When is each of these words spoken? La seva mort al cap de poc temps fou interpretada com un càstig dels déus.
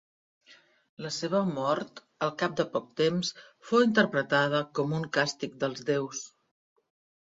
La 1.05 1.11
seva 1.17 1.41
mort 1.49 2.01
al 2.29 2.33
cap 2.41 2.57
de 2.63 2.67
poc 2.77 2.89
temps 3.05 3.33
fou 3.71 3.87
interpretada 3.91 4.67
com 4.81 5.01
un 5.03 5.09
càstig 5.21 5.59
dels 5.65 5.91
déus. 5.97 6.29